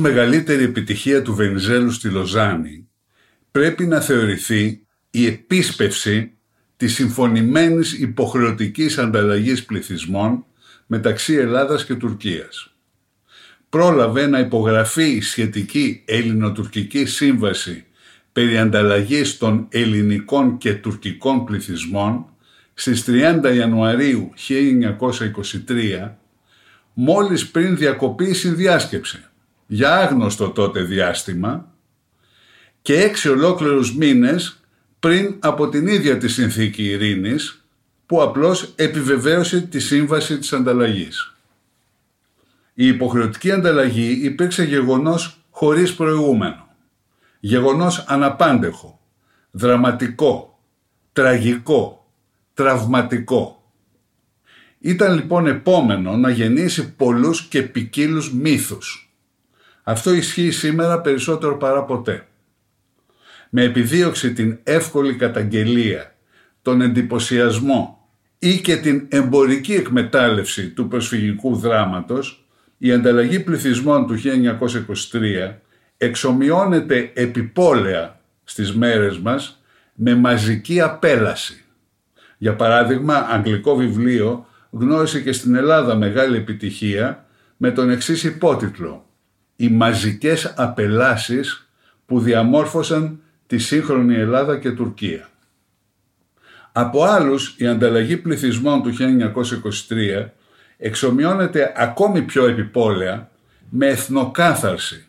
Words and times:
Μεγαλύτερη 0.00 0.64
επιτυχία 0.64 1.22
του 1.22 1.34
Βενιζέλου 1.34 1.90
στη 1.90 2.08
Λοζάνη 2.08 2.88
πρέπει 3.50 3.86
να 3.86 4.00
θεωρηθεί 4.00 4.86
η 5.10 5.26
επίσπευση 5.26 6.32
της 6.76 6.94
συμφωνημένης 6.94 7.92
υποχρεωτικής 7.92 8.98
ανταλλαγής 8.98 9.64
πληθυσμών 9.64 10.44
μεταξύ 10.86 11.34
Ελλάδας 11.34 11.84
και 11.84 11.94
Τουρκίας. 11.94 12.74
Πρόλαβε 13.68 14.26
να 14.26 14.38
υπογραφεί 14.38 15.10
η 15.10 15.20
σχετική 15.20 16.02
ελληνοτουρκική 16.04 17.04
σύμβαση 17.04 17.84
περί 18.32 18.58
ανταλλαγής 18.58 19.38
των 19.38 19.66
ελληνικών 19.70 20.58
και 20.58 20.74
τουρκικών 20.74 21.44
πληθυσμών 21.44 22.26
στις 22.74 23.04
30 23.06 23.54
Ιανουαρίου 23.54 24.32
1923 24.48 26.16
μόλις 26.94 27.50
πριν 27.50 27.76
διακοπεί 27.76 28.24
η 28.24 28.34
συνδιάσκεψη 28.34 29.24
για 29.72 29.96
άγνωστο 29.96 30.50
τότε 30.50 30.82
διάστημα 30.82 31.72
και 32.82 33.00
έξι 33.00 33.28
ολόκληρους 33.28 33.96
μήνες 33.96 34.60
πριν 35.00 35.36
από 35.38 35.68
την 35.68 35.86
ίδια 35.86 36.18
τη 36.18 36.28
συνθήκη 36.28 36.84
ειρήνης 36.84 37.64
που 38.06 38.22
απλώς 38.22 38.72
επιβεβαίωσε 38.76 39.60
τη 39.60 39.80
σύμβαση 39.80 40.38
της 40.38 40.52
ανταλλαγής. 40.52 41.34
Η 42.74 42.86
υποχρεωτική 42.86 43.50
ανταλλαγή 43.50 44.18
υπήρξε 44.22 44.64
γεγονός 44.64 45.40
χωρίς 45.50 45.94
προηγούμενο. 45.94 46.68
Γεγονός 47.40 48.04
αναπάντεχο, 48.08 49.00
δραματικό, 49.50 50.60
τραγικό, 51.12 52.10
τραυματικό. 52.54 53.72
Ήταν 54.78 55.14
λοιπόν 55.14 55.46
επόμενο 55.46 56.16
να 56.16 56.30
γεννήσει 56.30 56.94
πολλούς 56.94 57.42
και 57.42 57.62
ποικίλους 57.62 58.32
μύθους 58.32 59.09
αυτό 59.90 60.14
ισχύει 60.14 60.50
σήμερα 60.50 61.00
περισσότερο 61.00 61.56
παρά 61.56 61.84
ποτέ. 61.84 62.26
Με 63.50 63.62
επιδίωξη 63.62 64.32
την 64.32 64.58
εύκολη 64.62 65.14
καταγγελία, 65.14 66.14
τον 66.62 66.80
εντυπωσιασμό 66.80 68.08
ή 68.38 68.60
και 68.60 68.76
την 68.76 69.06
εμπορική 69.08 69.74
εκμετάλλευση 69.74 70.68
του 70.68 70.88
προσφυγικού 70.88 71.56
δράματος, 71.56 72.44
η 72.78 72.92
ανταλλαγή 72.92 73.40
πληθυσμών 73.40 74.06
του 74.06 74.14
1923 74.14 75.54
εξομοιώνεται 75.96 77.10
επιπόλαια 77.14 78.20
στις 78.44 78.74
μέρες 78.74 79.18
μας 79.18 79.62
με 79.94 80.14
μαζική 80.14 80.80
απέλαση. 80.80 81.64
Για 82.38 82.54
παράδειγμα, 82.54 83.14
αγγλικό 83.14 83.76
βιβλίο 83.76 84.46
γνώρισε 84.70 85.20
και 85.20 85.32
στην 85.32 85.54
Ελλάδα 85.54 85.94
μεγάλη 85.94 86.36
επιτυχία 86.36 87.26
με 87.56 87.70
τον 87.70 87.90
εξής 87.90 88.24
υπότιτλο 88.24 89.04
οι 89.60 89.68
μαζικές 89.68 90.54
απελάσεις 90.56 91.68
που 92.06 92.20
διαμόρφωσαν 92.20 93.20
τη 93.46 93.58
σύγχρονη 93.58 94.14
Ελλάδα 94.14 94.58
και 94.58 94.70
Τουρκία. 94.70 95.28
Από 96.72 97.04
άλλους 97.04 97.54
η 97.58 97.66
ανταλλαγή 97.66 98.16
πληθυσμών 98.16 98.82
του 98.82 98.92
1923 99.88 100.28
εξομοιώνεται 100.76 101.72
ακόμη 101.76 102.22
πιο 102.22 102.46
επιπόλαια 102.46 103.30
με 103.70 103.86
εθνοκάθαρση. 103.86 105.06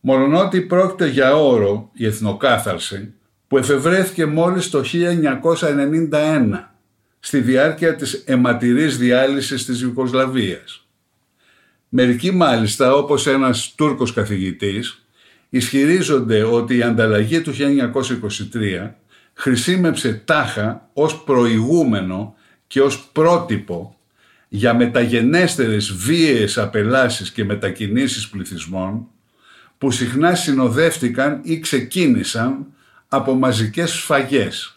Μολονότι 0.00 0.60
πρόκειται 0.60 1.08
για 1.08 1.36
όρο 1.36 1.90
η 1.92 2.06
εθνοκάθαρση 2.06 3.14
που 3.48 3.58
εφευρέθηκε 3.58 4.26
μόλις 4.26 4.70
το 4.70 4.82
1991 6.10 6.68
στη 7.20 7.40
διάρκεια 7.40 7.94
της 7.94 8.22
αιματηρής 8.26 8.98
διάλυσης 8.98 9.64
της 9.64 9.80
Ιουκοσλαβίας. 9.80 10.86
Μερικοί 11.94 12.30
μάλιστα, 12.30 12.94
όπως 12.94 13.26
ένας 13.26 13.72
Τούρκος 13.76 14.12
καθηγητής, 14.12 15.04
ισχυρίζονται 15.48 16.42
ότι 16.42 16.76
η 16.76 16.82
ανταλλαγή 16.82 17.40
του 17.40 17.52
1923 17.52 18.90
χρησιμεύσε 19.34 20.22
τάχα 20.24 20.88
ως 20.92 21.22
προηγούμενο 21.24 22.34
και 22.66 22.80
ως 22.80 23.08
πρότυπο 23.12 23.96
για 24.48 24.74
μεταγενέστερες 24.74 25.92
βίαιες 25.92 26.58
απελάσεις 26.58 27.30
και 27.30 27.44
μετακινήσεις 27.44 28.28
πληθυσμών 28.28 29.06
που 29.78 29.90
συχνά 29.90 30.34
συνοδεύτηκαν 30.34 31.40
ή 31.44 31.58
ξεκίνησαν 31.60 32.66
από 33.08 33.34
μαζικές 33.34 33.90
σφαγές. 33.90 34.76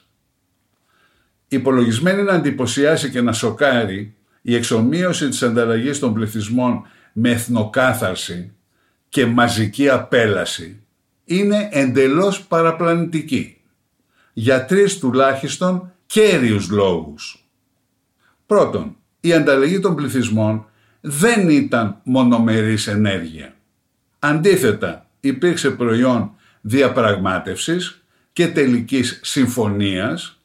Υπολογισμένη 1.48 2.22
να 2.22 2.34
εντυπωσιάσει 2.34 3.10
και 3.10 3.22
να 3.22 3.32
σοκάρει 3.32 4.14
η 4.42 4.56
εξομοίωση 4.56 5.30
της 5.30 5.44
ανταλλαγής 5.44 6.00
των 6.00 6.14
πληθυσμών 6.14 6.86
με 7.18 7.30
εθνοκάθαρση 7.30 8.52
και 9.10 9.26
μαζική 9.26 9.90
απέλαση 9.90 10.84
είναι 11.26 11.70
εντελώς 11.72 12.44
παραπλανητική 12.44 13.62
για 14.34 14.66
τρεις 14.66 15.00
τουλάχιστον 15.00 15.92
κέριους 16.06 16.70
λόγους. 16.70 17.46
Πρώτον, 18.46 18.96
η 19.20 19.34
ανταλλαγή 19.34 19.80
των 19.80 19.96
πληθυσμών 19.96 20.66
δεν 21.02 21.50
ήταν 21.50 22.00
μονομερής 22.04 22.88
ενέργεια. 22.88 23.56
Αντίθετα, 24.20 25.10
υπήρξε 25.20 25.70
προϊόν 25.70 26.32
διαπραγμάτευσης 26.62 28.04
και 28.34 28.48
τελικής 28.48 29.20
συμφωνίας 29.24 30.40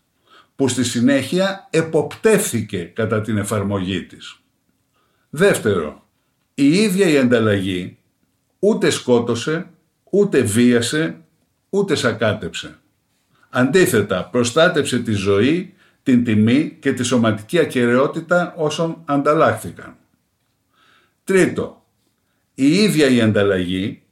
που 0.57 0.69
στη 0.69 0.85
συνέχεια 0.85 1.69
εποπτεύθηκε 1.71 2.83
κατά 2.83 3.21
την 3.21 3.39
εφαρμογή 3.39 4.03
της. 4.03 4.41
Δεύτερο, 5.31 6.09
η 6.55 6.73
ίδια 6.73 7.09
η 7.09 7.19
ανταλλαγή 7.19 7.99
ούτε 8.59 8.91
σκότωσε, 8.91 9.67
ούτε 10.11 10.41
βίασε, 10.41 11.21
ούτε 11.71 11.95
σακάτεψε. 11.95 12.79
Αντίθετα, 13.51 14.25
προστάτεψε 14.25 14.99
τη 14.99 15.13
ζωή, 15.13 15.75
την 16.03 16.25
τιμή 16.25 16.77
και 16.81 16.93
τη 16.93 17.03
σωματική 17.03 17.59
ακαιρεότητα 17.59 18.55
όσων 18.57 19.03
ανταλλάχθηκαν. 19.05 19.97
Τρίτο, 21.25 21.85
η 22.55 22.75
ίδια 22.75 23.09
η 23.09 23.21
ανταλλαγή 23.21 24.03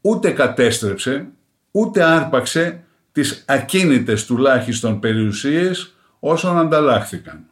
ούτε 0.00 0.30
κατέστρεψε, 0.30 1.28
ούτε 1.70 2.02
άρπαξε 2.02 2.84
τις 3.12 3.44
ακίνητες 3.46 4.26
τουλάχιστον 4.26 5.00
περιουσίες 5.00 5.94
όσων 6.20 6.58
ανταλλάχθηκαν. 6.58 7.44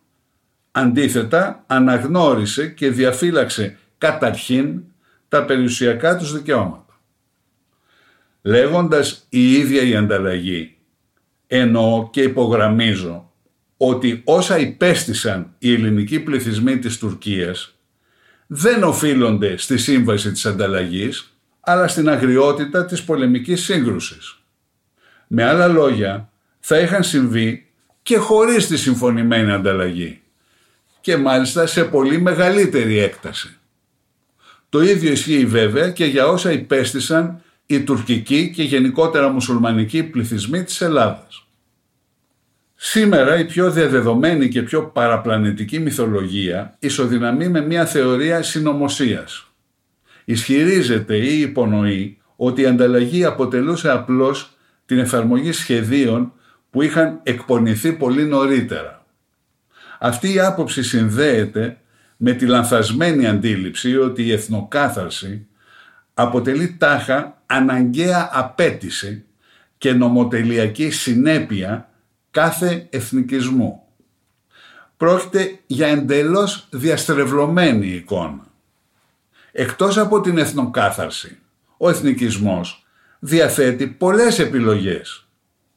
Αντίθετα, 0.71 1.65
αναγνώρισε 1.67 2.69
και 2.69 2.91
διαφύλαξε 2.91 3.79
καταρχήν 3.99 4.83
τα 5.29 5.45
περιουσιακά 5.45 6.17
τους 6.17 6.33
δικαιώματα. 6.33 7.01
Λέγοντας 8.43 9.27
η 9.29 9.53
ίδια 9.53 9.83
η 9.83 9.97
ανταλλαγή, 9.97 10.77
εννοώ 11.47 12.11
και 12.11 12.23
υπογραμμίζω 12.23 13.33
ότι 13.77 14.23
όσα 14.25 14.59
υπέστησαν 14.59 15.55
οι 15.59 15.73
ελληνικοί 15.73 16.21
πληθυσμοί 16.21 16.79
της 16.79 16.99
Τουρκίας 16.99 17.75
δεν 18.47 18.83
οφείλονται 18.83 19.57
στη 19.57 19.79
σύμβαση 19.79 20.33
της 20.33 20.47
ανταλλαγής, 20.47 21.39
αλλά 21.61 21.89
στην 21.89 22.09
αγριότητα 22.09 22.85
της 22.85 23.03
πολεμικής 23.03 23.65
σύγκρουσης. 23.65 24.39
Με 25.27 25.45
άλλα 25.45 25.67
λόγια, 25.67 26.31
θα 26.61 26.79
είχαν 26.79 27.05
συμβεί 27.05 27.67
και 28.03 28.17
χωρίς 28.17 28.67
τη 28.67 28.77
συμφωνημένη 28.77 29.53
ανταλλαγή 29.53 30.21
και 31.01 31.17
μάλιστα 31.17 31.67
σε 31.67 31.85
πολύ 31.85 32.21
μεγαλύτερη 32.21 32.99
έκταση. 32.99 33.58
Το 34.69 34.83
ίδιο 34.83 35.13
ισχύει 35.13 35.47
βέβαια 35.47 35.91
και 35.91 36.05
για 36.05 36.27
όσα 36.27 36.53
υπέστησαν 36.53 37.43
οι 37.67 37.81
τουρκικοί 37.81 38.51
και 38.51 38.63
γενικότερα 38.63 39.29
μουσουλμανικοί 39.29 40.03
πληθυσμοί 40.03 40.65
της 40.65 40.81
Ελλάδας. 40.81 41.47
Σήμερα 42.75 43.39
η 43.39 43.45
πιο 43.45 43.71
διαδεδομένη 43.71 44.49
και 44.49 44.63
πιο 44.63 44.83
παραπλανητική 44.83 45.79
μυθολογία 45.79 46.77
ισοδυναμεί 46.79 47.49
με 47.49 47.61
μια 47.61 47.87
θεωρία 47.87 48.43
συνωμοσίας. 48.43 49.47
Ισχυρίζεται 50.25 51.17
ή 51.17 51.41
υπονοεί 51.41 52.19
ότι 52.37 52.63
η 52.63 52.67
ανταλλαγή 52.67 53.25
αποτελούσε 53.25 53.91
απλώς 53.91 54.57
την 54.87 54.99
εφαρμογή 54.99 55.53
σχεδίων 55.53 56.33
που 56.71 56.83
είχαν 56.83 57.21
εκπονηθεί 57.23 57.93
πολύ 57.93 58.25
νωρίτερα. 58.25 59.07
Αυτή 59.99 60.33
η 60.33 60.41
άποψη 60.41 60.83
συνδέεται 60.83 61.81
με 62.21 62.33
τη 62.33 62.47
λανθασμένη 62.47 63.27
αντίληψη 63.27 63.97
ότι 63.97 64.23
η 64.23 64.33
εθνοκάθαρση 64.33 65.47
αποτελεί 66.15 66.77
τάχα 66.79 67.43
αναγκαία 67.47 68.31
απέτηση 68.33 69.25
και 69.79 69.93
νομοτελειακή 69.93 70.91
συνέπεια 70.91 71.91
κάθε 72.31 72.87
εθνικισμού. 72.91 73.83
Πρόκειται 74.97 75.59
για 75.67 75.87
εντελώς 75.87 76.67
διαστρεβλωμένη 76.71 77.87
εικόνα. 77.87 78.47
Εκτός 79.53 79.99
από 79.99 80.21
την 80.21 80.39
εθνοκάθαρση, 80.39 81.39
ο 81.77 81.89
εθνικισμός 81.89 82.87
διαθέτει 83.19 83.87
πολλές 83.87 84.39
επιλογές 84.39 85.27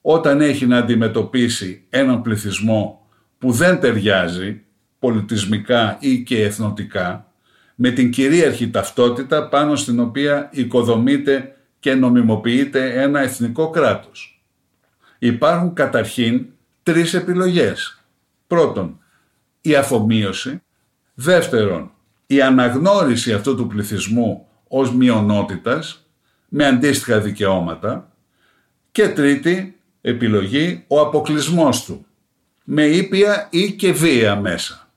όταν 0.01 0.41
έχει 0.41 0.65
να 0.65 0.77
αντιμετωπίσει 0.77 1.85
έναν 1.89 2.21
πληθυσμό 2.21 3.07
που 3.37 3.51
δεν 3.51 3.79
ταιριάζει 3.79 4.61
πολιτισμικά 5.01 5.97
ή 5.99 6.23
και 6.23 6.43
εθνοτικά 6.43 7.31
με 7.75 7.91
την 7.91 8.11
κυρίαρχη 8.11 8.69
ταυτότητα 8.69 9.47
πάνω 9.47 9.75
στην 9.75 9.99
οποία 9.99 10.49
οικοδομείται 10.51 11.55
και 11.79 11.93
νομιμοποιείται 11.93 13.01
ένα 13.01 13.19
εθνικό 13.19 13.69
κράτος. 13.69 14.41
Υπάρχουν 15.19 15.73
καταρχήν 15.73 16.45
τρεις 16.83 17.13
επιλογές. 17.13 18.01
Πρώτον, 18.47 18.99
η 19.61 19.75
αφομοίωση. 19.75 20.61
Δεύτερον, 21.13 21.91
η 22.27 22.41
αναγνώριση 22.41 23.33
αυτού 23.33 23.55
του 23.55 23.67
πληθυσμού 23.67 24.47
ως 24.67 24.95
μειονότητας 24.95 26.05
με 26.49 26.65
αντίστοιχα 26.65 27.19
δικαιώματα. 27.19 28.11
Και 28.91 29.09
τρίτη 29.09 29.79
επιλογή, 30.01 30.83
ο 30.87 30.99
αποκλεισμός 30.99 31.83
του 31.85 32.05
με 32.63 32.83
ήπια 32.83 33.47
ή 33.51 33.71
και 33.71 33.91
βία 33.91 34.35
μέσα. 34.35 34.90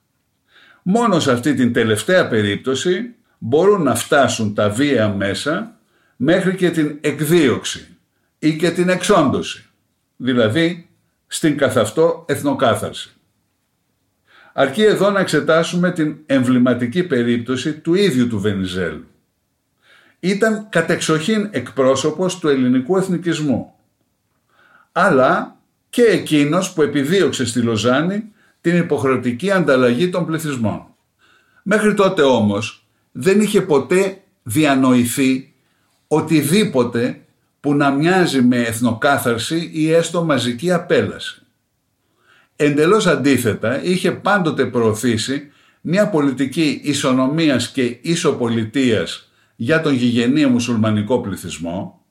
Μόνο 0.87 1.19
σε 1.19 1.31
αυτή 1.31 1.53
την 1.53 1.73
τελευταία 1.73 2.27
περίπτωση 2.27 3.15
μπορούν 3.37 3.81
να 3.81 3.95
φτάσουν 3.95 4.53
τα 4.53 4.69
βία 4.69 5.09
μέσα 5.09 5.79
μέχρι 6.15 6.55
και 6.55 6.71
την 6.71 6.97
εκδίωξη 7.01 7.97
ή 8.39 8.55
και 8.55 8.71
την 8.71 8.89
εξόντωση, 8.89 9.65
δηλαδή 10.15 10.89
στην 11.27 11.57
καθ' 11.57 11.77
αυτό 11.77 12.25
εθνοκάθαρση. 12.27 13.13
Αρκεί 14.53 14.83
εδώ 14.83 15.09
να 15.09 15.19
εξετάσουμε 15.19 15.91
την 15.91 16.17
εμβληματική 16.25 17.03
περίπτωση 17.03 17.73
του 17.73 17.93
ίδιου 17.93 18.27
του 18.27 18.39
Βενιζέλου. 18.39 19.07
Ήταν 20.19 20.67
κατεξοχήν 20.69 21.47
εκπρόσωπος 21.51 22.39
του 22.39 22.47
ελληνικού 22.47 22.97
εθνικισμού, 22.97 23.73
αλλά 24.91 25.57
και 25.89 26.03
εκείνος 26.03 26.73
που 26.73 26.81
επιδίωξε 26.81 27.45
στη 27.45 27.59
Λοζάνη 27.59 28.33
την 28.65 28.77
υποχρεωτική 28.77 29.51
ανταλλαγή 29.51 30.09
των 30.09 30.25
πληθυσμών. 30.25 30.85
Μέχρι 31.63 31.93
τότε 31.93 32.21
όμως 32.21 32.85
δεν 33.11 33.41
είχε 33.41 33.61
ποτέ 33.61 34.21
διανοηθεί 34.43 35.53
οτιδήποτε 36.07 37.21
που 37.59 37.73
να 37.73 37.91
μοιάζει 37.91 38.41
με 38.41 38.57
εθνοκάθαρση 38.57 39.69
ή 39.73 39.91
έστω 39.91 40.23
μαζική 40.23 40.71
απέλαση. 40.71 41.41
Εντελώς 42.55 43.07
αντίθετα 43.07 43.83
είχε 43.83 44.11
πάντοτε 44.11 44.65
προωθήσει 44.65 45.51
μια 45.81 46.09
πολιτική 46.09 46.79
ισονομίας 46.83 47.71
και 47.71 47.97
ισοπολιτείας 48.01 49.31
για 49.55 49.81
τον 49.81 49.93
γηγενή 49.93 50.45
μουσουλμανικό 50.45 51.21
πληθυσμό, 51.21 52.05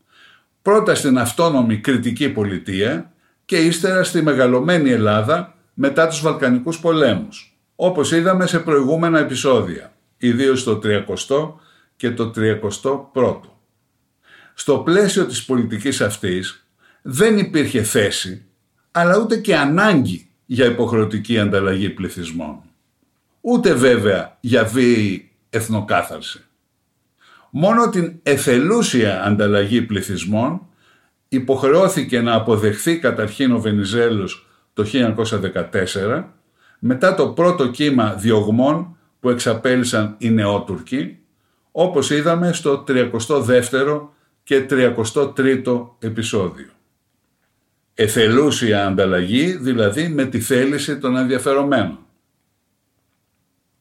πρώτα 0.62 0.94
στην 0.94 1.18
αυτόνομη 1.18 1.76
κριτική 1.76 2.28
πολιτεία 2.28 3.12
και 3.44 3.56
ύστερα 3.56 4.04
στη 4.04 4.22
μεγαλωμένη 4.22 4.90
Ελλάδα 4.90 5.53
μετά 5.75 6.09
τους 6.09 6.21
Βαλκανικούς 6.21 6.79
πολέμους, 6.81 7.59
όπως 7.76 8.12
είδαμε 8.12 8.47
σε 8.47 8.59
προηγούμενα 8.59 9.19
επεισόδια, 9.19 9.93
ιδίως 10.17 10.65
το 10.65 10.79
30 10.82 11.61
και 11.97 12.11
το 12.11 12.31
31ο. 12.37 13.41
Στο 14.55 14.79
πλαίσιο 14.79 15.26
της 15.26 15.44
πολιτικής 15.44 16.00
αυτής 16.00 16.67
δεν 17.03 17.38
υπήρχε 17.38 17.82
θέση, 17.82 18.44
αλλά 18.91 19.19
ούτε 19.19 19.37
και 19.37 19.56
ανάγκη 19.56 20.29
για 20.47 20.67
υποχρεωτική 20.67 21.38
ανταλλαγή 21.38 21.91
πληθυσμών. 21.91 22.62
Ούτε 23.41 23.75
βέβαια 23.75 24.37
για 24.41 24.65
βίαιη 24.65 25.31
εθνοκάθαρση. 25.50 26.44
Μόνο 27.50 27.88
την 27.88 28.19
εθελούσια 28.23 29.25
ανταλλαγή 29.25 29.82
πληθυσμών 29.82 30.67
υποχρεώθηκε 31.29 32.21
να 32.21 32.35
αποδεχθεί 32.35 32.99
καταρχήν 32.99 33.53
ο 33.53 33.61
Βενιζέλος 33.61 34.44
το 34.75 34.85
1914 35.73 36.25
μετά 36.79 37.15
το 37.15 37.29
πρώτο 37.29 37.71
κύμα 37.71 38.15
διωγμών 38.15 38.97
που 39.21 39.31
εξαπέλυσαν 39.31 40.15
οι 40.19 40.31
Νεότουρκοι 40.31 41.19
όπως 41.73 42.11
είδαμε 42.11 42.53
στο 42.53 42.85
32ο 42.88 44.09
και 44.43 44.67
33ο 44.71 45.88
επεισόδιο. 45.99 46.67
Εθελούσια 47.94 48.87
ανταλλαγή 48.87 49.56
δηλαδή 49.56 50.09
με 50.09 50.25
τη 50.25 50.41
θέληση 50.41 50.99
των 50.99 51.17
ενδιαφερομένων. 51.17 51.99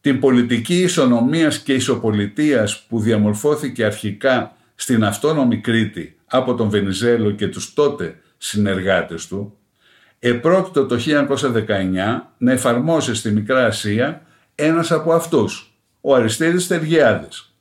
Την 0.01 0.19
πολιτική 0.19 0.81
ισονομίας 0.81 1.59
και 1.59 1.73
ισοπολιτείας 1.73 2.85
που 2.87 2.99
διαμορφώθηκε 2.99 3.85
αρχικά 3.85 4.55
στην 4.75 5.03
αυτόνομη 5.03 5.57
Κρήτη 5.57 6.17
από 6.25 6.55
τον 6.55 6.69
Βενιζέλο 6.69 7.31
και 7.31 7.47
τους 7.47 7.73
τότε 7.73 8.19
συνεργάτες 8.37 9.27
του, 9.27 9.57
επρόκειτο 10.25 10.85
το 10.85 10.95
1919 10.95 12.21
να 12.37 12.51
εφαρμόσει 12.51 13.15
στη 13.15 13.31
Μικρά 13.31 13.65
Ασία 13.65 14.21
ένας 14.55 14.91
από 14.91 15.13
αυτούς, 15.13 15.73
ο 16.01 16.15
Αριστίδης 16.15 16.67
Τεργιάδης, 16.67 17.55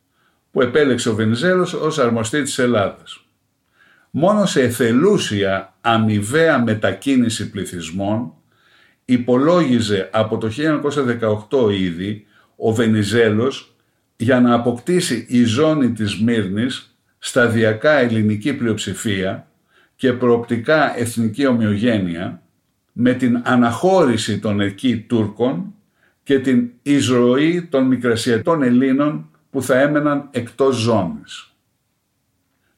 που 0.51 0.63
επέλεξε 0.63 1.09
ο 1.09 1.15
Βενιζέλος 1.15 1.73
ως 1.73 1.99
αρμοστή 1.99 2.43
της 2.43 2.59
Ελλάδας. 2.59 3.25
Μόνο 4.11 4.47
σε 4.47 4.63
εθελούσια 4.63 5.75
αμοιβαία 5.81 6.63
μετακίνηση 6.63 7.51
πληθυσμών 7.51 8.33
υπολόγιζε 9.05 10.09
από 10.13 10.39
το 10.39 10.51
1918 11.51 11.73
ήδη 11.73 12.27
ο 12.57 12.73
Βενιζέλος 12.73 13.77
για 14.17 14.41
να 14.41 14.55
αποκτήσει 14.55 15.27
η 15.29 15.45
ζώνη 15.45 15.93
της 15.93 16.21
Μύρνης 16.21 16.97
σταδιακά 17.19 17.93
ελληνική 17.93 18.53
πλειοψηφία 18.53 19.47
και 19.97 20.13
προοπτικά 20.13 20.99
εθνική 20.99 21.47
ομοιογένεια 21.47 22.42
με 22.93 23.13
την 23.13 23.41
αναχώρηση 23.45 24.39
των 24.39 24.61
εκεί 24.61 24.99
Τούρκων 24.99 25.75
και 26.23 26.39
την 26.39 26.71
εισρωή 26.83 27.63
των 27.63 27.87
μικρασιατών 27.87 28.63
Ελλήνων 28.63 29.31
που 29.51 29.63
θα 29.63 29.81
έμεναν 29.81 30.29
εκτός 30.31 30.77
ζώνης. 30.77 31.53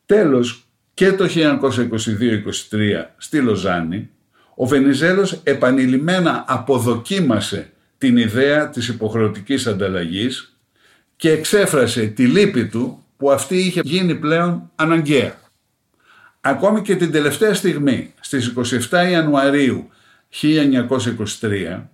Τέλος, 0.07 0.65
και 0.95 1.13
το 1.13 1.25
1922-23 1.25 3.05
στη 3.17 3.41
Λοζάνη, 3.41 4.11
ο 4.55 4.67
Βενιζέλος 4.67 5.41
επανειλημμένα 5.43 6.45
αποδοκίμασε 6.47 7.73
την 7.99 8.17
ιδέα 8.17 8.69
της 8.69 8.89
υποχρεωτικής 8.89 9.67
ανταλλαγής 9.67 10.57
και 11.17 11.31
εξέφρασε 11.31 12.07
τη 12.07 12.27
λύπη 12.27 12.67
του 12.67 13.05
που 13.17 13.31
αυτή 13.31 13.57
είχε 13.57 13.81
γίνει 13.85 14.15
πλέον 14.15 14.71
αναγκαία. 14.75 15.39
Ακόμη 16.41 16.83
και 16.83 16.97
την 16.97 17.11
τελευταία 17.13 17.55
στιγμή, 17.55 18.15
στις 18.21 18.53
27 18.91 19.11
Ιανουαρίου 19.11 19.89
1923, 20.43 21.89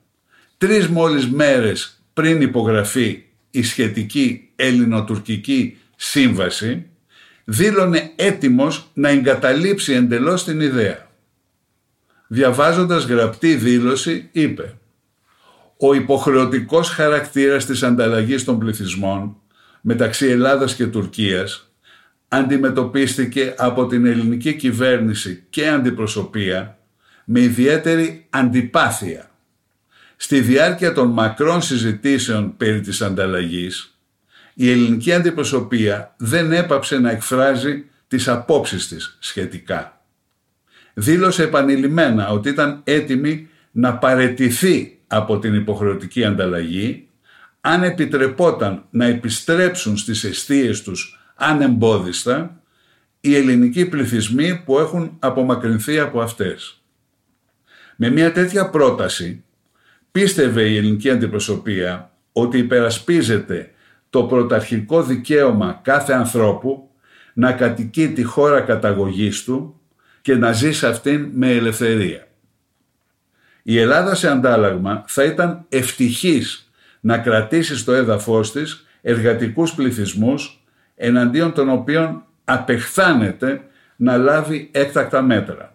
τρεις 0.59 0.89
μόλις 0.89 1.29
μέρες 1.29 2.03
πριν 2.13 2.41
υπογραφεί 2.41 3.23
η 3.51 3.63
σχετική 3.63 4.51
ελληνοτουρκική 4.57 5.79
σύμβαση, 5.97 6.87
δήλωνε 7.45 8.13
έτοιμος 8.17 8.91
να 8.95 9.09
εγκαταλείψει 9.09 9.93
εντελώς 9.93 10.45
την 10.45 10.61
ιδέα. 10.61 11.09
Διαβάζοντας 12.27 13.05
γραπτή 13.05 13.55
δήλωση 13.55 14.29
είπε 14.33 14.75
«Ο 15.77 15.95
υποχρεωτικός 15.95 16.89
χαρακτήρας 16.89 17.67
της 17.67 17.83
ανταλλαγής 17.83 18.45
των 18.45 18.59
πληθυσμών 18.59 19.37
μεταξύ 19.81 20.27
Ελλάδας 20.27 20.75
και 20.75 20.87
Τουρκίας 20.87 21.71
αντιμετωπίστηκε 22.29 23.55
από 23.59 23.87
την 23.87 24.07
ελληνική 24.07 24.55
κυβέρνηση 24.55 25.45
και 25.51 25.69
αντιπροσωπεία 25.69 26.80
με 27.33 27.41
ιδιαίτερη 27.41 28.27
αντιπάθεια. 28.31 29.31
Στη 30.17 30.41
διάρκεια 30.41 30.93
των 30.93 31.09
μακρών 31.09 31.63
συζητήσεων 31.63 32.57
περί 32.57 32.81
της 32.81 33.03
ανταλλαγής, 33.03 33.99
η 34.55 34.71
ελληνική 34.71 35.13
αντιπροσωπεία 35.13 36.15
δεν 36.17 36.53
έπαψε 36.53 36.99
να 36.99 37.11
εκφράζει 37.11 37.85
τις 38.09 38.29
απόψεις 38.29 38.89
της 38.89 39.17
σχετικά. 39.21 40.01
Δήλωσε 40.95 41.43
επανειλημμένα 41.43 42.29
ότι 42.29 42.49
ήταν 42.49 42.81
έτοιμη 42.85 43.49
να 43.71 43.97
παρετηθεί 43.97 44.99
από 45.07 45.39
την 45.39 45.55
υποχρεωτική 45.55 46.25
ανταλλαγή 46.25 47.09
αν 47.61 47.83
επιτρεπόταν 47.83 48.85
να 48.91 49.05
επιστρέψουν 49.05 49.97
στις 49.97 50.25
αιστείες 50.25 50.83
τους 50.83 51.21
ανεμπόδιστα 51.35 52.63
οι 53.21 53.37
ελληνικοί 53.37 53.87
πληθυσμοί 53.87 54.63
που 54.65 54.79
έχουν 54.79 55.17
απομακρυνθεί 55.19 55.99
από 55.99 56.21
αυτές. 56.21 56.80
Με 58.03 58.11
μια 58.11 58.33
τέτοια 58.33 58.71
πρόταση 58.71 59.45
πίστευε 60.13 60.63
η 60.63 60.77
ελληνική 60.77 61.11
αντιπροσωπεία 61.11 62.11
ότι 62.33 62.59
υπερασπίζεται 62.59 63.71
το 64.11 64.25
πρωταρχικό 64.25 65.03
δικαίωμα 65.03 65.81
κάθε 65.83 66.13
ανθρώπου 66.13 66.91
να 67.35 67.53
κατοικεί 67.53 68.09
τη 68.09 68.23
χώρα 68.23 68.61
καταγωγής 68.61 69.45
του 69.45 69.81
και 70.21 70.35
να 70.35 70.53
ζει 70.53 70.73
σε 70.73 70.87
αυτήν 70.87 71.31
με 71.33 71.51
ελευθερία. 71.51 72.27
Η 73.63 73.79
Ελλάδα 73.79 74.15
σε 74.15 74.29
αντάλλαγμα 74.29 75.05
θα 75.07 75.25
ήταν 75.25 75.65
ευτυχής 75.69 76.71
να 77.01 77.19
κρατήσει 77.19 77.77
στο 77.77 77.93
έδαφος 77.93 78.53
της 78.53 78.87
εργατικούς 79.03 79.75
πληθυσμούς 79.75 80.65
εναντίον 80.97 81.53
των 81.53 81.69
οποίων 81.69 82.25
απεχθάνεται 82.45 83.61
να 83.97 84.17
λάβει 84.17 84.69
έκτακτα 84.73 85.23
μέτρα. 85.23 85.75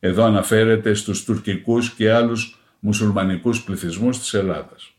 Εδώ 0.00 0.24
αναφέρεται 0.24 0.94
στους 0.94 1.24
τουρκικούς 1.24 1.90
και 1.90 2.12
άλλους 2.12 2.58
μουσουλμανικούς 2.78 3.62
πληθυσμούς 3.62 4.18
της 4.18 4.34
Ελλάδας. 4.34 4.92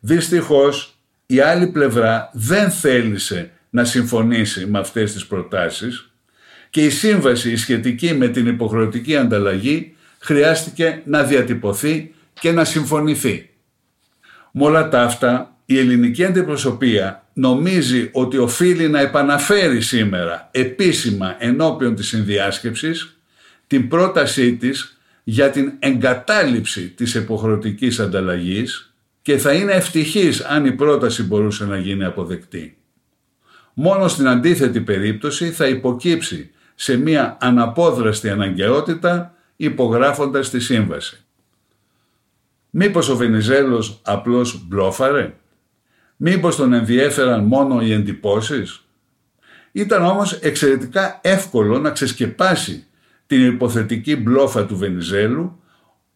Δυστυχώς 0.00 0.98
η 1.26 1.40
άλλη 1.40 1.66
πλευρά 1.66 2.30
δεν 2.32 2.70
θέλησε 2.70 3.50
να 3.70 3.84
συμφωνήσει 3.84 4.66
με 4.66 4.78
αυτές 4.78 5.12
τις 5.12 5.26
προτάσεις 5.26 6.12
και 6.70 6.84
η 6.84 6.90
σύμβαση 6.90 7.56
σχετική 7.56 8.14
με 8.14 8.28
την 8.28 8.46
υποχρεωτική 8.46 9.16
ανταλλαγή 9.16 9.96
χρειάστηκε 10.18 11.02
να 11.04 11.22
διατυπωθεί 11.22 12.14
και 12.40 12.52
να 12.52 12.64
συμφωνηθεί. 12.64 13.50
Με 14.52 14.64
όλα 14.64 14.88
τα 14.88 15.02
αυτά, 15.02 15.56
η 15.64 15.78
ελληνική 15.78 16.24
αντιπροσωπεία 16.24 17.26
νομίζει 17.32 18.10
ότι 18.12 18.38
οφείλει 18.38 18.88
να 18.88 19.00
επαναφέρει 19.00 19.80
σήμερα 19.80 20.48
επίσημα 20.52 21.36
ενώπιον 21.38 21.94
της 21.94 22.06
συνδιάσκεψης 22.06 23.17
την 23.68 23.88
πρότασή 23.88 24.56
της 24.56 24.98
για 25.24 25.50
την 25.50 25.72
εγκατάλειψη 25.78 26.88
της 26.88 27.14
υποχρεωτικής 27.14 28.00
ανταλλαγής 28.00 28.94
και 29.22 29.38
θα 29.38 29.52
είναι 29.52 29.72
ευτυχής 29.72 30.40
αν 30.40 30.64
η 30.64 30.72
πρόταση 30.72 31.22
μπορούσε 31.22 31.64
να 31.64 31.78
γίνει 31.78 32.04
αποδεκτή. 32.04 32.76
Μόνο 33.74 34.08
στην 34.08 34.28
αντίθετη 34.28 34.80
περίπτωση 34.80 35.50
θα 35.50 35.68
υποκύψει 35.68 36.50
σε 36.74 36.96
μια 36.96 37.36
αναπόδραστη 37.40 38.30
αναγκαιότητα 38.30 39.34
υπογράφοντας 39.56 40.50
τη 40.50 40.60
σύμβαση. 40.60 41.24
Μήπως 42.70 43.08
ο 43.08 43.16
Βενιζέλος 43.16 44.00
απλώς 44.04 44.66
μπλόφαρε; 44.66 45.34
Μήπως 46.16 46.56
τον 46.56 46.72
ενδιέφεραν 46.72 47.44
μόνο 47.44 47.80
οι 47.80 47.92
εντυπώσεις; 47.92 48.84
Ήταν 49.72 50.04
όμως 50.04 50.32
εξαιρετικά 50.32 51.20
εύκολο 51.22 51.78
να 51.78 51.90
ξεσκεπάσει 51.90 52.86
την 53.28 53.46
υποθετική 53.46 54.16
μπλόφα 54.16 54.66
του 54.66 54.76
Βενιζέλου 54.76 55.60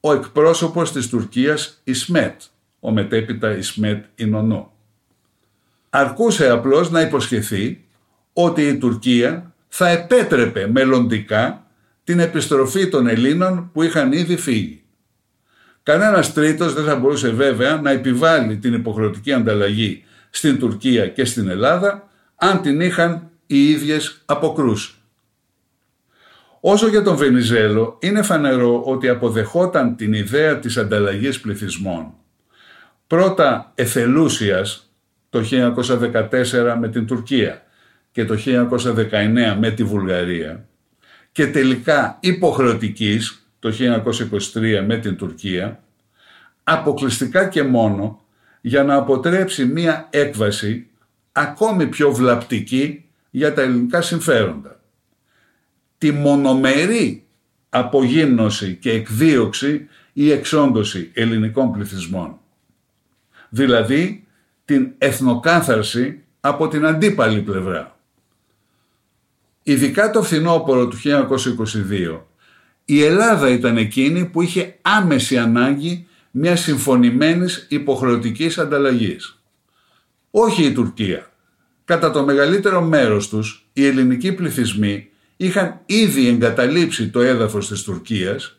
ο 0.00 0.12
εκπρόσωπος 0.12 0.92
της 0.92 1.08
Τουρκίας 1.08 1.80
Ισμέτ, 1.84 2.40
ο 2.80 2.90
μετέπειτα 2.90 3.56
Ισμέτ 3.56 4.04
Ινωνό. 4.14 4.72
Αρκούσε 5.90 6.50
απλώς 6.50 6.90
να 6.90 7.00
υποσχεθεί 7.00 7.84
ότι 8.32 8.62
η 8.62 8.78
Τουρκία 8.78 9.54
θα 9.68 9.88
επέτρεπε 9.88 10.66
μελλοντικά 10.66 11.66
την 12.04 12.18
επιστροφή 12.18 12.88
των 12.88 13.06
Ελλήνων 13.06 13.70
που 13.72 13.82
είχαν 13.82 14.12
ήδη 14.12 14.36
φύγει. 14.36 14.82
Κανένας 15.82 16.32
τρίτος 16.32 16.74
δεν 16.74 16.84
θα 16.84 16.96
μπορούσε 16.96 17.30
βέβαια 17.30 17.76
να 17.76 17.90
επιβάλλει 17.90 18.56
την 18.56 18.74
υποχρεωτική 18.74 19.32
ανταλλαγή 19.32 20.04
στην 20.30 20.58
Τουρκία 20.58 21.08
και 21.08 21.24
στην 21.24 21.48
Ελλάδα 21.48 22.08
αν 22.36 22.62
την 22.62 22.80
είχαν 22.80 23.30
οι 23.46 23.70
ίδιες 23.70 24.22
αποκρούσει. 24.24 24.94
Όσο 26.64 26.88
για 26.88 27.02
τον 27.02 27.16
Βενιζέλο, 27.16 27.98
είναι 28.00 28.22
φανερό 28.22 28.82
ότι 28.82 29.08
αποδεχόταν 29.08 29.96
την 29.96 30.12
ιδέα 30.12 30.58
της 30.58 30.76
ανταλλαγής 30.76 31.40
πληθυσμών. 31.40 32.14
Πρώτα 33.06 33.72
εθελούσιας 33.74 34.92
το 35.30 35.40
1914 35.40 36.76
με 36.80 36.88
την 36.88 37.06
Τουρκία 37.06 37.62
και 38.12 38.24
το 38.24 38.36
1919 38.46 39.56
με 39.58 39.70
τη 39.70 39.84
Βουλγαρία 39.84 40.66
και 41.32 41.46
τελικά 41.46 42.18
υποχρεωτικής 42.20 43.46
το 43.58 43.72
1923 44.54 44.84
με 44.86 44.96
την 44.96 45.16
Τουρκία, 45.16 45.82
αποκλειστικά 46.64 47.48
και 47.48 47.62
μόνο 47.62 48.24
για 48.60 48.84
να 48.84 48.94
αποτρέψει 48.94 49.64
μία 49.64 50.08
έκβαση 50.10 50.86
ακόμη 51.32 51.86
πιο 51.86 52.12
βλαπτική 52.12 53.04
για 53.30 53.54
τα 53.54 53.62
ελληνικά 53.62 54.02
συμφέροντα. 54.02 54.80
Τη 56.02 56.12
μονομερή 56.12 57.24
απογύμνωση 57.68 58.74
και 58.80 58.90
εκδίωξη 58.90 59.88
ή 60.12 60.30
εξόντωση 60.30 61.10
ελληνικών 61.14 61.72
πληθυσμών. 61.72 62.38
Δηλαδή 63.48 64.26
την 64.64 64.92
εθνοκάθαρση 64.98 66.22
από 66.40 66.68
την 66.68 66.86
αντίπαλη 66.86 67.40
πλευρά. 67.40 67.98
Ειδικά 69.62 70.10
το 70.10 70.22
φθινόπωρο 70.22 70.88
του 70.88 70.96
1922, 71.04 72.20
η 72.84 73.02
Ελλάδα 73.02 73.48
ήταν 73.48 73.76
εκείνη 73.76 74.24
που 74.24 74.42
είχε 74.42 74.78
άμεση 74.82 75.38
ανάγκη 75.38 76.06
μιας 76.30 76.60
συμφωνημένης 76.60 77.66
υποχρεωτικής 77.70 78.58
ανταλλαγής. 78.58 79.42
Όχι 80.30 80.64
η 80.64 80.72
Τουρκία. 80.72 81.30
Κατά 81.84 82.10
το 82.10 82.24
μεγαλύτερο 82.24 82.82
μέρος 82.82 83.28
τους, 83.28 83.68
οι 83.72 83.86
ελληνικοί 83.86 84.32
πληθυσμοί 84.32 85.06
είχαν 85.44 85.80
ήδη 85.86 86.28
εγκαταλείψει 86.28 87.08
το 87.08 87.20
έδαφος 87.20 87.68
της 87.68 87.82
Τουρκίας 87.82 88.58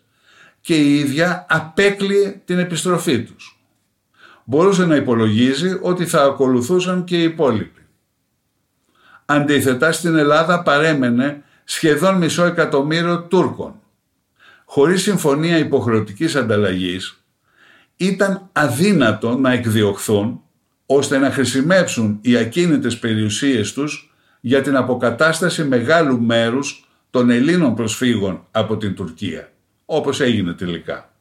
και 0.61 0.75
η 0.75 0.99
ίδια 0.99 1.45
απέκλειε 1.49 2.41
την 2.45 2.59
επιστροφή 2.59 3.23
τους. 3.23 3.59
Μπορούσε 4.43 4.85
να 4.85 4.95
υπολογίζει 4.95 5.77
ότι 5.81 6.05
θα 6.05 6.23
ακολουθούσαν 6.23 7.03
και 7.03 7.19
οι 7.19 7.23
υπόλοιποι. 7.23 7.81
Αντίθετα 9.25 9.91
στην 9.91 10.15
Ελλάδα 10.15 10.61
παρέμενε 10.61 11.43
σχεδόν 11.63 12.17
μισό 12.17 12.45
εκατομμύριο 12.45 13.21
Τούρκων. 13.21 13.75
Χωρίς 14.65 15.01
συμφωνία 15.01 15.57
υποχρεωτικής 15.57 16.35
ανταλλαγής 16.35 17.23
ήταν 17.97 18.49
αδύνατο 18.51 19.37
να 19.37 19.51
εκδιωχθούν 19.51 20.41
ώστε 20.85 21.17
να 21.17 21.31
χρησιμεύσουν 21.31 22.17
οι 22.21 22.37
ακίνητες 22.37 22.99
περιουσίες 22.99 23.73
τους 23.73 24.12
για 24.45 24.61
την 24.61 24.75
αποκατάσταση 24.75 25.63
μεγάλου 25.63 26.21
μέρους 26.21 26.89
των 27.09 27.29
Ελλήνων 27.29 27.75
προσφύγων 27.75 28.47
από 28.51 28.77
την 28.77 28.95
Τουρκία, 28.95 29.51
όπως 29.85 30.21
έγινε 30.21 30.53
τελικά. 30.53 31.13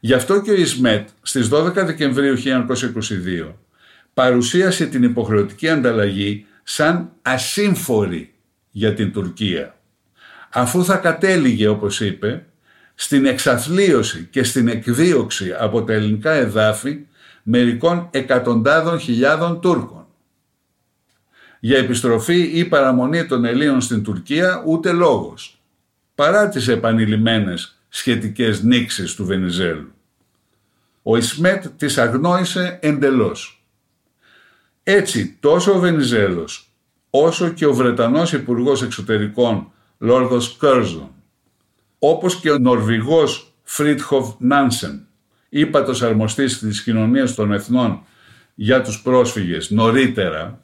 Γι' 0.00 0.12
αυτό 0.12 0.40
και 0.40 0.50
ο 0.50 0.54
Ισμέτ 0.54 1.08
στις 1.22 1.48
12 1.52 1.72
Δεκεμβρίου 1.74 2.36
1922 2.36 3.54
παρουσίασε 4.14 4.86
την 4.86 5.02
υποχρεωτική 5.02 5.68
ανταλλαγή 5.68 6.46
σαν 6.62 7.12
ασύμφορη 7.22 8.34
για 8.70 8.94
την 8.94 9.12
Τουρκία. 9.12 9.74
Αφού 10.52 10.84
θα 10.84 10.96
κατέληγε, 10.96 11.68
όπως 11.68 12.00
είπε, 12.00 12.46
στην 12.94 13.26
εξαθλίωση 13.26 14.28
και 14.30 14.42
στην 14.42 14.68
εκδίωξη 14.68 15.54
από 15.58 15.82
τα 15.82 15.92
ελληνικά 15.92 16.32
εδάφη 16.32 17.06
μερικών 17.42 18.08
εκατοντάδων 18.10 18.98
χιλιάδων 18.98 19.60
Τούρκων. 19.60 19.99
Για 21.60 21.78
επιστροφή 21.78 22.40
ή 22.58 22.64
παραμονή 22.64 23.26
των 23.26 23.44
Ελλήνων 23.44 23.80
στην 23.80 24.02
Τουρκία 24.02 24.62
ούτε 24.66 24.92
λόγος, 24.92 25.60
παρά 26.14 26.48
τις 26.48 26.68
επανειλημμένες 26.68 27.80
σχετικές 27.88 28.62
νήξεις 28.62 29.14
του 29.14 29.24
Βενιζέλου. 29.24 29.92
Ο 31.02 31.16
Ισμέτ 31.16 31.66
τις 31.76 31.98
αγνόησε 31.98 32.78
εντελώς. 32.82 33.64
Έτσι 34.82 35.36
τόσο 35.40 35.72
ο 35.72 35.78
Βενιζέλος 35.78 36.70
όσο 37.10 37.48
και 37.48 37.66
ο 37.66 37.74
Βρετανός 37.74 38.32
Υπουργός 38.32 38.82
Εξωτερικών 38.82 39.72
Λόρδος 39.98 40.56
Κέρζον 40.60 41.10
όπως 41.98 42.40
και 42.40 42.50
ο 42.50 42.58
Νορβηγός 42.58 43.52
Φρίτχοφ 43.62 44.34
Νάνσεν 44.38 45.06
ύπατος 45.48 46.02
αρμοστής 46.02 46.58
της 46.58 46.82
κοινωνίας 46.82 47.34
των 47.34 47.52
εθνών 47.52 48.02
για 48.54 48.82
τους 48.82 49.02
πρόσφυγες 49.02 49.70
νωρίτερα 49.70 50.60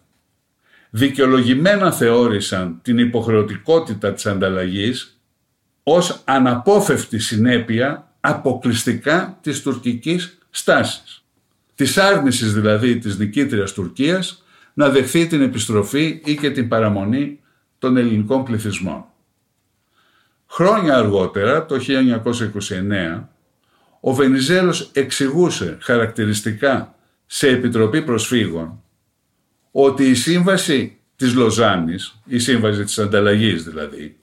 δικαιολογημένα 0.96 1.92
θεώρησαν 1.92 2.78
την 2.82 2.98
υποχρεωτικότητα 2.98 4.12
της 4.12 4.26
ανταλλαγής 4.26 5.20
ως 5.82 6.22
αναπόφευκτη 6.24 7.18
συνέπεια 7.18 8.12
αποκλειστικά 8.20 9.38
της 9.40 9.62
τουρκικής 9.62 10.38
στάσης. 10.50 11.24
Της 11.74 11.98
άρνησης 11.98 12.52
δηλαδή 12.54 12.98
της 12.98 13.18
νικήτριας 13.18 13.72
Τουρκίας 13.72 14.44
να 14.74 14.88
δεχθεί 14.88 15.26
την 15.26 15.42
επιστροφή 15.42 16.20
ή 16.24 16.36
και 16.36 16.50
την 16.50 16.68
παραμονή 16.68 17.40
των 17.78 17.96
ελληνικών 17.96 18.44
πληθυσμών. 18.44 19.04
Χρόνια 20.46 20.96
αργότερα, 20.96 21.66
το 21.66 21.76
1929, 21.76 23.28
ο 24.00 24.14
Βενιζέλος 24.14 24.90
εξηγούσε 24.92 25.78
χαρακτηριστικά 25.80 26.94
σε 27.26 27.48
Επιτροπή 27.48 28.02
Προσφύγων 28.02 28.80
ότι 29.78 30.04
η 30.04 30.14
σύμβαση 30.14 30.98
της 31.16 31.34
Λοζάνης, 31.34 32.20
η 32.24 32.38
σύμβαση 32.38 32.84
της 32.84 32.98
ανταλλαγής 32.98 33.64
δηλαδή, 33.64 34.16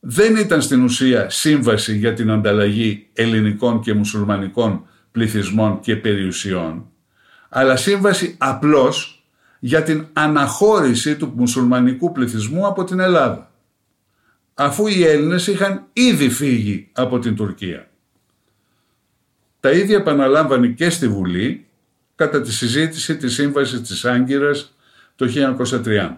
δεν 0.00 0.36
ήταν 0.36 0.62
στην 0.62 0.82
ουσία 0.82 1.30
σύμβαση 1.30 1.96
για 1.96 2.12
την 2.12 2.30
ανταλλαγή 2.30 3.06
ελληνικών 3.12 3.80
και 3.80 3.94
μουσουλμανικών 3.94 4.86
πληθυσμών 5.12 5.80
και 5.80 5.96
περιουσιών, 5.96 6.86
αλλά 7.48 7.76
σύμβαση 7.76 8.34
απλώς 8.38 9.24
για 9.58 9.82
την 9.82 10.06
αναχώρηση 10.12 11.16
του 11.16 11.32
μουσουλμανικού 11.36 12.12
πληθυσμού 12.12 12.66
από 12.66 12.84
την 12.84 13.00
Ελλάδα, 13.00 13.50
αφού 14.54 14.86
οι 14.86 15.04
Έλληνες 15.04 15.46
είχαν 15.46 15.84
ήδη 15.92 16.30
φύγει 16.30 16.88
από 16.92 17.18
την 17.18 17.36
Τουρκία. 17.36 17.90
Τα 19.60 19.70
ίδια 19.70 19.96
επαναλάμβανε 19.96 20.66
και 20.66 20.90
στη 20.90 21.08
Βουλή 21.08 21.66
κατά 22.22 22.40
τη 22.40 22.52
συζήτηση 22.52 23.16
της 23.16 23.34
Σύμβασης 23.34 23.80
της 23.80 24.04
Άγκυρας 24.04 24.74
το 25.16 25.26
1930. 25.84 26.16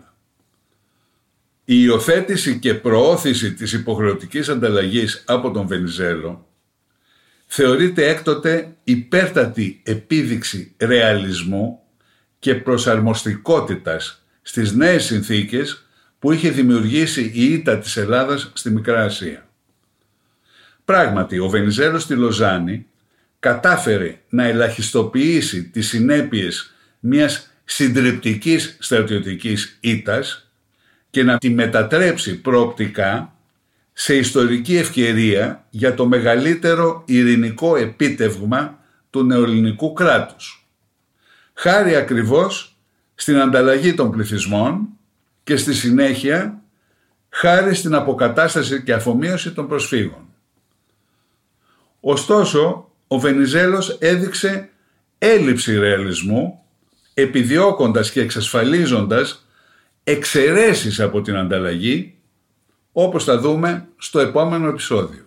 Η 1.65 1.75
υιοθέτηση 1.77 2.59
και 2.59 2.75
προώθηση 2.75 3.53
της 3.55 3.73
υποχρεωτικής 3.73 4.49
ανταλλαγής 4.49 5.25
από 5.27 5.51
τον 5.51 5.67
Βενιζέλο 5.67 6.49
θεωρείται 7.47 8.09
έκτοτε 8.09 8.77
υπέρτατη 8.85 9.81
επίδειξη 9.85 10.75
ρεαλισμού 10.79 11.81
και 12.39 12.55
προσαρμοστικότητας 12.55 14.25
στις 14.43 14.73
νέες 14.73 15.05
συνθήκες 15.05 15.87
που 16.19 16.33
είχε 16.33 16.51
δημιουργήσει 16.51 17.31
η 17.35 17.53
ήττα 17.53 17.79
της 17.79 17.97
Ελλάδας 17.97 18.51
στη 18.55 18.71
Μικρά 18.71 19.05
Ασία. 19.05 19.49
Πράγματι, 20.85 21.39
ο 21.39 21.49
Βενιζέλος 21.49 22.03
στη 22.03 22.15
Λοζάνη 22.15 22.87
κατάφερε 23.45 24.21
να 24.29 24.45
ελαχιστοποιήσει 24.45 25.65
τις 25.65 25.89
συνέπειες 25.89 26.75
μιας 27.01 27.51
συντριπτικής 27.65 28.77
στρατιωτικής 28.81 29.79
ήττας 29.81 30.51
και 31.11 31.23
να 31.23 31.39
τη 31.39 31.51
μετατρέψει 31.51 32.41
προοπτικά 32.41 33.37
σε 33.93 34.17
ιστορική 34.17 34.77
ευκαιρία 34.77 35.67
για 35.71 35.95
το 35.95 36.07
μεγαλύτερο 36.07 37.03
ειρηνικό 37.07 37.77
επίτευγμα 37.77 38.79
του 39.11 39.25
νεοελληνικού 39.25 39.93
κράτους. 39.93 40.69
Χάρη 41.55 41.97
ακριβώς 41.97 42.77
στην 43.15 43.41
ανταλλαγή 43.41 43.95
των 43.95 44.11
πληθυσμών 44.11 44.89
και 45.45 45.57
στη 45.57 45.75
συνέχεια 45.75 46.63
χάρη 47.29 47.75
στην 47.75 47.95
αποκατάσταση 47.95 48.83
και 48.83 48.93
αφομοίωση 48.93 49.53
των 49.53 49.69
προσφύγων. 49.69 50.29
Ωστόσο, 52.01 52.89
ο 53.07 53.19
Βενιζέλος 53.19 53.97
έδειξε 54.01 54.69
έλλειψη 55.19 55.79
ρεαλισμού 55.79 56.63
επιδιώκοντας 57.15 58.11
και 58.11 58.21
εξασφαλίζοντας 58.21 59.47
εξαιρέσεις 60.05 61.01
από 61.01 61.21
την 61.23 61.37
ανταλλαγή 61.37 62.15
όπως 62.93 63.25
θα 63.25 63.39
δούμε 63.39 63.89
στο 63.97 64.21
επόμενο 64.21 64.69
επεισόδιο. 64.69 65.24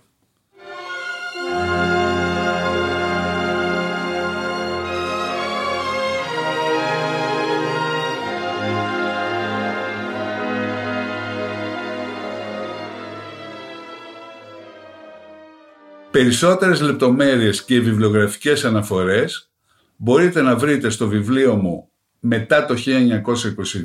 Περισσότερες 16.18 16.82
λεπτομέρειες 16.82 17.64
και 17.64 17.80
βιβλιογραφικές 17.80 18.66
αναφορές 18.66 19.52
μπορείτε 19.96 20.42
να 20.42 20.56
βρείτε 20.56 20.90
στο 20.90 21.08
βιβλίο 21.08 21.56
μου 21.56 21.90
μετά 22.20 22.66
το 22.66 22.76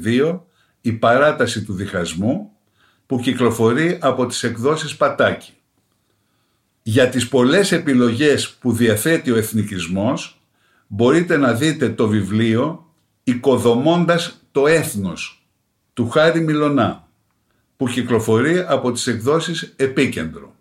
1922 0.05 0.40
«Η 0.81 0.92
παράταση 0.92 1.64
του 1.64 1.75
διχασμού» 1.75 2.51
που 3.07 3.18
κυκλοφορεί 3.18 3.99
από 4.01 4.27
τις 4.27 4.42
εκδόσεις 4.42 4.97
Πατάκη. 4.97 5.53
Για 6.83 7.09
τις 7.09 7.29
πολλές 7.29 7.73
επιλογές 7.73 8.51
που 8.51 8.73
διαθέτει 8.73 9.31
ο 9.31 9.37
εθνικισμός 9.37 10.42
μπορείτε 10.87 11.37
να 11.37 11.55
δείτε 11.55 11.88
το 11.88 12.09
βιβλίο 12.09 12.92
«Οικοδομώντας 13.25 14.42
το 14.53 14.66
έθνος» 14.66 15.47
του 15.92 16.09
Χάρη 16.09 16.40
Μιλονά 16.40 17.09
που 17.77 17.87
κυκλοφορεί 17.87 18.59
από 18.68 18.92
τις 18.92 19.07
εκδόσεις 19.07 19.73
Επίκεντρο. 19.77 20.61